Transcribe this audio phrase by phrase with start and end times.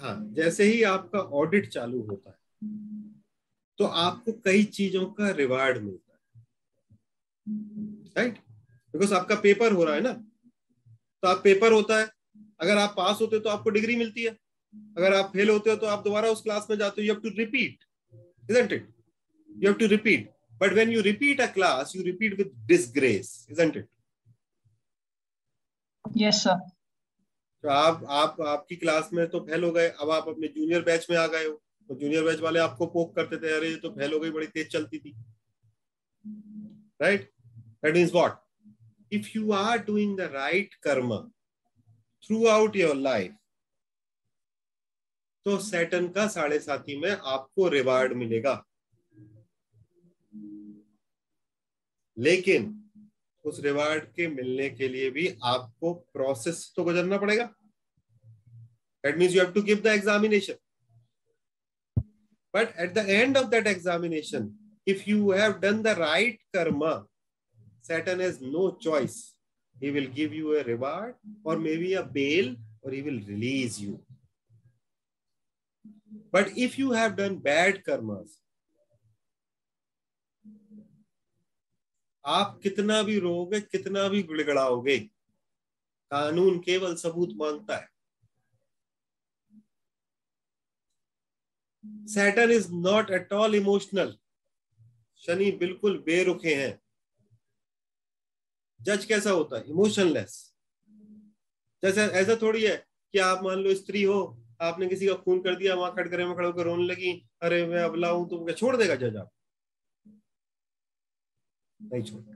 [0.00, 2.36] हाँ जैसे ही आपका ऑडिट चालू होता है
[3.78, 6.42] तो आपको कई चीज़ों का रिवार्ड मिलता है।
[8.16, 8.38] राइट
[8.94, 12.08] बिकॉज़ आपका पेपर हो रहा है ना तो आप पेपर होता है।
[12.60, 14.30] अगर आप पास होते हो तो आपको डिग्री मिलती है।
[14.96, 17.22] अगर आप फेल होते हो तो आप दोबारा उस क्लास में जाते हो। You have
[17.22, 17.84] to repeat
[18.50, 18.86] isn't it?
[19.48, 20.30] You have to repeat.
[20.58, 23.86] But when you repeat a class, you repeat with disgrace, isn't it?
[26.04, 26.56] Yes, sir.
[27.64, 31.06] तो आप आप, आपकी क्लास में तो फेल हो गए, अब आप अपने जूनियर बैच
[31.10, 34.12] में आ गए हो। तो जूनियर बैच वाले आपको पोक करते थे, अरे तो फेल
[34.12, 35.14] हो गई, बड़ी तेज चलती थी।
[37.00, 37.30] Right
[37.84, 38.40] that means what
[39.12, 41.16] if you are doing the right karma
[42.46, 43.36] throughout your life
[45.46, 48.52] तो सैटन का साढ़े साथी में आपको रिवार्ड मिलेगा।
[52.16, 52.79] लेकिन
[53.44, 57.44] उस रिवार्ड के मिलने के लिए भी आपको प्रोसेस तो गुजरना पड़ेगा।
[59.04, 60.54] That means you have to give the examination
[62.54, 64.50] but at the end of that examination
[64.86, 66.84] if you have done the right karma
[67.88, 69.16] Saturn has no choice
[69.76, 71.14] he will give you a reward
[71.46, 73.98] और may be a bail और he will release you
[76.34, 78.40] but if you have done bad karmas
[82.24, 84.98] आप कितना भी रोगे कितना भी गिड़गड़ाओगे
[86.10, 87.88] कानून केवल सबूत माँगता है।
[92.08, 94.16] Saturn is not at all emotional
[95.22, 96.78] Shani बिल्कुल बेरुखे हैं।
[98.80, 99.64] जज कैसा होता है?
[99.68, 100.46] इमोशनलेस
[101.82, 102.76] जैसे, ऐसा थोड़ी है
[103.14, 106.34] कि आप मान लो स्त्री हो, आपने किसी का खून कर दिया वहाँ खड़करे में
[106.36, 107.12] खड़े होकर रोने लगी,
[107.42, 109.30] अरे मैं अबला हूँ तो क्या छोड़ देगा जज आप
[111.80, 112.32] नहीं छोड़ता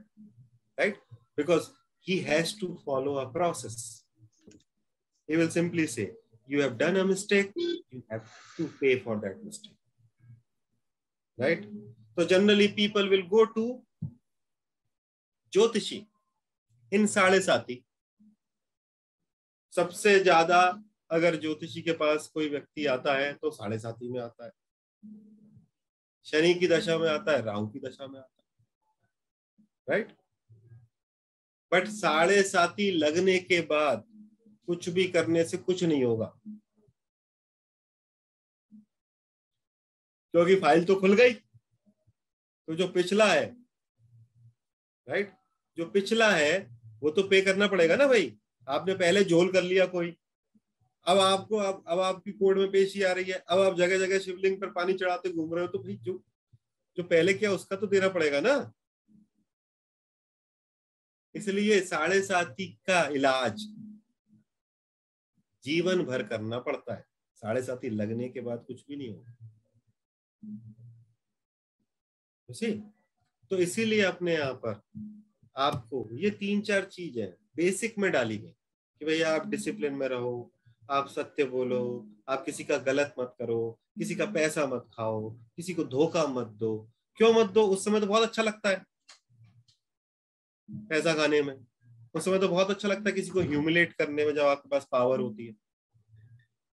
[0.77, 0.97] right
[1.37, 1.69] because
[2.07, 3.77] he has to follow a process
[5.29, 6.05] he will simply say
[6.49, 8.21] you have done a mistake you have
[8.57, 9.73] to pay for that mistake
[11.37, 11.65] right
[12.15, 13.65] तो generally people will go to
[15.53, 16.05] jyotishi
[16.91, 17.83] in sadhe साथी
[19.73, 20.59] सबसे ज़्यादा
[21.11, 24.51] अगर ज्योतिषी के पास कोई व्यक्ति आता है तो साढ़े साथी में आता है।
[26.25, 28.34] शनि की दशा में आता है, राहु की दशा में आता है।
[29.87, 30.11] राइट
[31.71, 34.03] बट साढ़े साथी लगने के बाद
[34.67, 36.25] कुछ भी करने से कुछ नहीं होगा।
[40.33, 43.45] क्योंकि फ़ाइल तो खुल गई। तो जो पिछला है
[45.07, 45.33] राइट
[45.77, 46.59] जो पिछला है,
[47.01, 48.31] वो तो पे करना पड़ेगा ना भाई।
[48.67, 50.15] आपने पहले झोल कर लिया कोई।
[51.05, 54.19] अब आपको, अब अब आपकी कोर्ट में पेशी आ रही है। अब आप जगह जगह
[54.19, 56.21] शिवलिंग पर पानी चढ़ाते घूम रहे हो तो भाई जो
[56.97, 58.55] जो पहले किया उसका तो देना पड़ेगा ना।
[61.35, 63.65] इसलिए साढ़े साथी का इलाज
[65.63, 69.31] जीवन भर करना पड़ता है। साढ़े साथी लगने के बाद कुछ भी नहीं होगा।
[73.51, 74.81] तो इसीलिए अपने यहाँ पर
[75.57, 80.07] आपको ये तीन चार चीज़ है बेसिक में डाली गई कि भैया आप डिसिप्लिन में
[80.07, 80.51] रहो,
[80.91, 85.73] आप सत्य बोलो, आप किसी का गलत मत करो, किसी का पैसा मत खाओ, किसी
[85.73, 87.67] को धोखा मत दो। क्यों मत दो?
[87.67, 88.83] उस समय तो बहुत अच्छा लगता है।
[90.69, 91.65] पैसा खाने में।
[92.15, 94.87] उस समय तो बहुत अच्छा लगता है किसी को ह्यूमिलेट करने में जब आपके पास
[94.91, 95.53] पावर होती है।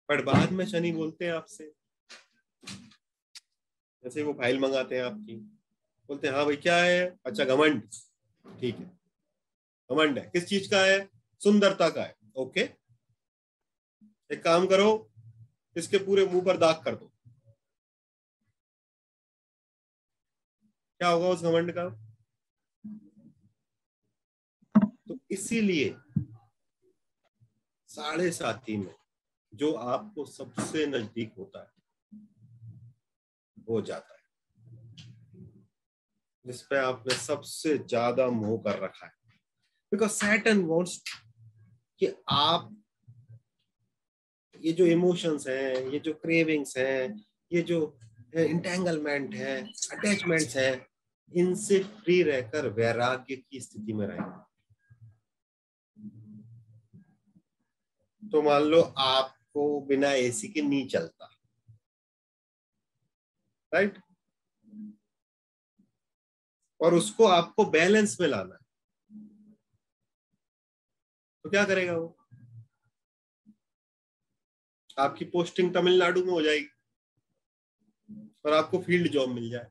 [0.09, 1.73] पर बाद में शनि बोलते हैं आपसे।
[4.05, 5.37] जैसे वो फ़ाइल मंगाते हैं आपकी।
[6.09, 7.17] बोलते हैं हाँ भाई, क्या है?
[7.27, 7.83] अच्छा घमंड।
[8.61, 8.85] ठीक है।
[9.91, 11.09] घमंड है। किस चीज़ का है?
[11.41, 12.61] सुंदरता का है। ओके।
[14.33, 15.11] एक काम करो,
[15.77, 17.13] इसके पूरे मुँह पर दाग कर दो।
[21.01, 21.89] क्या होगा उस घमंड का
[25.09, 25.97] तो इसीलिए
[27.89, 28.95] साढ़े साथी में
[29.55, 31.71] जो आपको सबसे नज़दीक होता है,
[33.69, 34.25] वो जाता है।
[36.47, 39.13] जिसपे आपने सबसे ज़्यादा मोह कर रखा है।
[39.93, 41.03] बिकॉज़ सैटन वॉन्ट्स
[42.01, 42.83] कि आप
[44.61, 47.99] ये जो इमोशंस हैं, ये जो क्रेविंग्स हैं, ये जो
[48.37, 49.63] इंटेंगलमेंट है
[49.93, 50.87] अटैचमेंट्स है,
[51.33, 54.47] इनसे फ्री रहकर वैराग्य की स्थिति में रहें।
[58.33, 61.31] तो मान लो आपको बिना एसी के नहीं चलता।
[63.75, 63.99] राइट
[66.81, 68.61] और उसको आपको बैलेंस में लाना है।
[71.45, 72.17] तो क्या करेगा वो?
[74.99, 76.69] आपकी पोस्टिंग तमिलनाडु में हो जाएगी।
[78.47, 79.71] और आपको फ़ील्ड जॉब मिल जाए।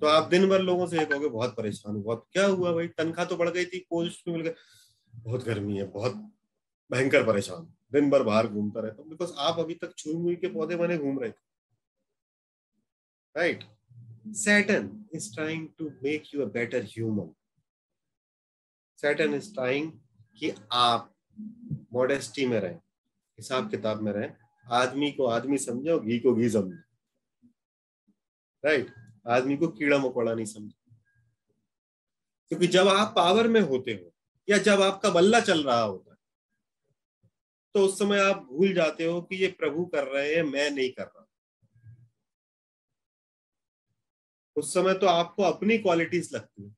[0.00, 2.88] तो आप दिन भर लोगों से कहोगे, बहुत परेशान हूँ, बहुत क्या हुआ भाई?
[2.88, 4.50] तनख्वाह तो बढ़ गई थी पोस्ट मिल गई
[5.24, 6.14] बहुत गर्मी है, बहुत
[6.92, 10.48] भयंकर परेशान। दिन भर बाहर घूमता रहता हूँ बिकॉज़ आप अभी तक छुई मुई के
[10.48, 11.46] पौधे बने घूम रहे थे।
[13.36, 13.64] Right
[14.28, 17.28] Saturn is trying to make you a better human.
[18.98, 19.90] Saturn is trying
[20.38, 21.14] कि आप
[21.92, 22.76] मॉडेस्टी में रहें,
[23.38, 24.34] हिसाब किताब में रहें।
[24.72, 26.82] आदमी को आदमी समझो, घी को घी समझो।
[28.64, 28.94] राइट
[29.26, 30.92] आदमी को कीड़ा मकोड़ा नहीं समझो।
[32.48, 34.12] क्योंकि जब आप पावर में होते हो
[34.50, 36.18] या जब आपका बल्ला चल रहा होता है
[37.74, 40.90] तो उस समय आप भूल जाते हो कि ये प्रभु कर रहे हैं, मैं नहीं
[40.90, 41.24] कर रहा।
[44.56, 46.76] उस समय तो आपको अपनी क्वालिटीज लगती है।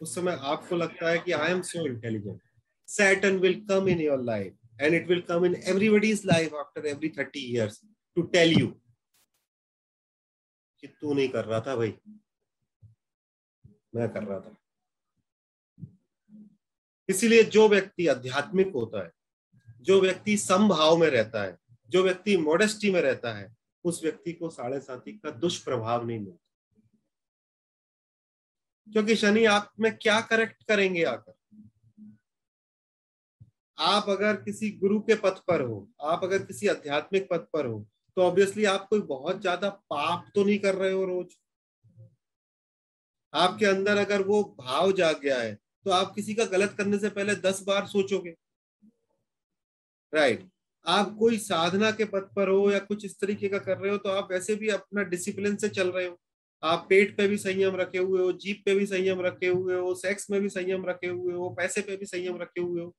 [0.00, 2.40] उस समय आपको लगता है कि I am so intelligent
[2.88, 7.08] Saturn will come in your life and it will come in everybody's life after every
[7.08, 7.74] 30 years
[8.16, 8.68] to tell you
[10.80, 11.94] कि तू नहीं कर रहा था भाई।
[13.94, 14.56] मैं कर रहा था।
[17.08, 19.12] इसीलिए जो व्यक्ति आध्यात्मिक होता है,
[19.82, 21.56] जो व्यक्ति समभाव में रहता है,
[21.90, 26.44] जो व्यक्ति मोडेस्टी में रहता है, उस व्यक्ति को साढ़े साथी का दुष्प्रभाव नहीं मिलता।
[28.88, 31.32] क्योंकि शनि आप में क्या करेक्ट करेंगे आकर?
[33.78, 37.86] आप अगर किसी गुरु के पथ पर हो, आप अगर किसी आध्यात्मिक पथ पर हो
[38.16, 41.34] तो ऑब्वियसली आप कोई बहुत ज़्यादा पाप तो नहीं कर रहे हो रोज।
[43.32, 45.58] आपके अंदर अगर वो भाव जाग गया है
[45.88, 48.30] तो आप किसी का गलत करने से पहले दस बार सोचोगे।
[50.12, 50.42] राइट
[50.86, 53.98] आप कोई साधना के पथ पर हो या कुछ इस तरीके का कर रहे हो
[53.98, 56.18] तो आप वैसे भी अपना डिसिप्लिन से चल रहे हो।
[56.62, 59.94] आप पेट पे भी संयम रखे हुए हो, जीप पे भी संयम रखे हुए हो
[59.94, 62.94] सेक्स में भी संयम रखे हुए हो, पैसे पे भी संयम रखे हुए हो।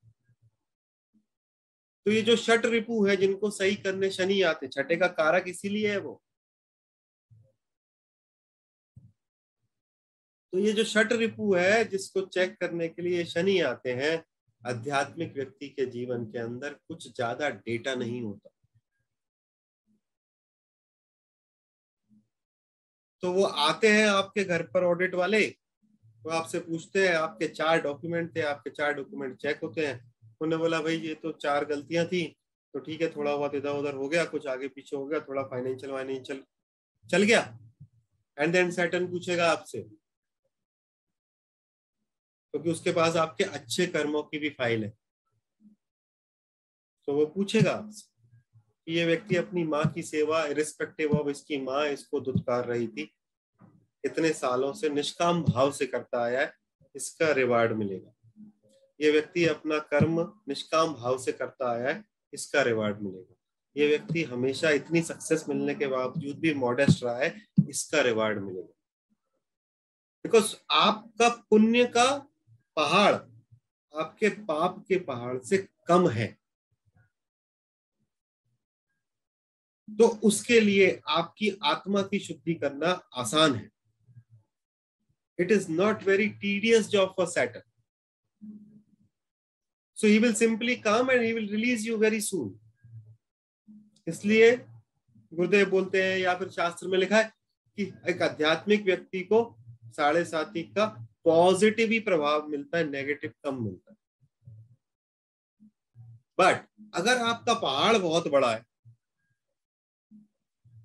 [2.06, 5.92] तो ये जो शट रिपु है, जिनको सही करने शनि आते, छठे का कारक इसीलिए
[5.92, 6.22] है वो।
[10.54, 14.24] तो ये जो शट रिपु है, जिसको चेक करने के लिए शनि आते हैं,
[14.62, 18.50] आध्यात्मिक व्यक्ति के जीवन के अंदर कुछ ज़्यादा डेटा नहीं होता।
[23.24, 25.46] तो वो आते हैं आपके घर पर ऑडिट वाले,
[26.24, 29.96] वो आपसे पूछते हैं, आपके चार डॉक्यूमेंट थे, आपके चार डॉक्यूमेंट चेक होते हैं।
[30.42, 32.26] उन्होंने बोला, भाई, ये तो चार गलतियाँ थी
[32.74, 35.44] तो ठीक है, थोड़ा बहुत इधर उधर हो गया, कुछ आगे पीछे हो गया, थोड़ा
[35.44, 36.44] फाइनेंशियल वाइनेंशियल
[37.10, 37.40] चल गया।
[38.38, 39.80] एंड देन सैटन पूछेगा आपसे
[42.54, 44.94] क्योंकि तो उसके पास आपके अच्छे कर्मों की भी फ़ाइल है।
[47.08, 47.74] तो वो पूछेगा
[48.88, 53.12] कि ये व्यक्ति अपनी माँ की सेवा रिस्पेक्टिव ऑफ़ इसकी माँ इसको दुत्कार रही थी,
[54.04, 56.54] इतने सालों से निष्काम भाव से करता आया है,
[56.96, 58.14] इसका रिवार्ड मिलेगा।
[59.00, 60.20] ये व्यक्ति अपना कर्म
[60.50, 62.04] निष्काम भाव से करता आया है,
[62.34, 63.36] इसका रिवार्ड मिलेगा।
[63.76, 68.74] ये व्यक्ति हमेशा इतनी सक्सेस मिलने के बावजूद भी मॉडेस्ट रहा है, इसका रिवार्ड मिलेगा।
[70.26, 72.29] बिकॉज़ आपका पुण्य का
[72.80, 73.14] पहाड़
[73.94, 76.28] आपके पाप के पहाड़ से कम है।
[79.88, 83.70] तो उसके लिए आपकी आत्मा की शुद्धि करना आसान है।
[85.40, 87.64] It is not very tedious job for Saturn
[89.98, 92.60] so he will simply come and he will release you very soon
[94.08, 94.56] इसलिए
[95.32, 97.32] गुरुदेव बोलते हैं या फिर शास्त्र में लिखा है
[97.78, 99.44] कि एक आध्यात्मिक व्यक्ति को
[99.96, 100.86] साढ़े साथी का
[101.30, 103.98] पॉजिटिव ही प्रभाव मिलता है नेगेटिव कम मिलता है।
[106.40, 108.66] बट अगर आपका पहाड़ बहुत बड़ा है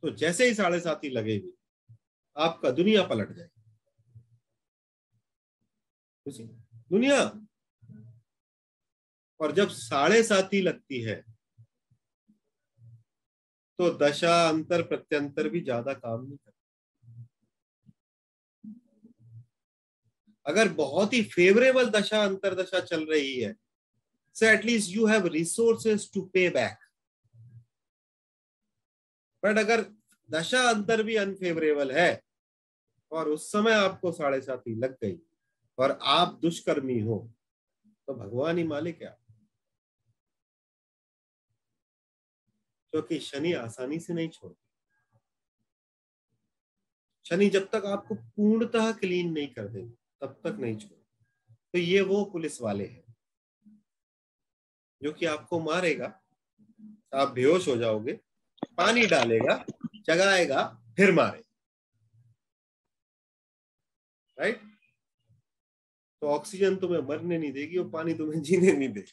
[0.03, 1.53] तो जैसे ही साढ़े साथी लगेगी,
[2.37, 3.51] आपका दुनिया पलट जाएगी।
[6.91, 7.21] दुनिया।
[9.41, 11.15] और जब साढ़े साथी लगती है
[13.79, 16.54] तो दशा, अंतर, प्रत्यंतर भी ज़्यादा काम नहीं करता।
[20.47, 23.55] अगर बहुत ही फेवरेबल दशा अंतर दशा चल रही है,
[24.37, 26.77] so at least you have resources to pay back.
[29.43, 29.85] But अगर
[30.29, 32.23] दशा अंतर भी अनफेवरेबल है,
[33.13, 35.19] और उस समय आपको साढ़े साथी लग गई,
[35.79, 37.19] और आप दुष्कर्मी हो
[38.09, 39.17] तो भगवान ही मालिक है
[42.93, 44.63] क्योंकि शनि आसानी से नहीं छोड़ते।
[47.27, 50.99] शनि जब तक आपको पूर्णतः क्लीन नहीं कर देंगे। तब तक नहीं छोड़।
[51.75, 53.03] तो ये वो पुलिस वाले हैं,
[55.03, 56.07] जो कि आपको मारेगा,
[57.15, 58.13] आप बेहोश हो जाओगे,
[58.77, 59.65] पानी डालेगा,
[60.07, 60.65] जगाएगा,
[60.97, 61.43] फिर मारे
[64.39, 64.61] राइट
[66.23, 69.13] तो ऑक्सीजन तुम्हें मरने नहीं देगी और पानी तुम्हें जीने नहीं देगी।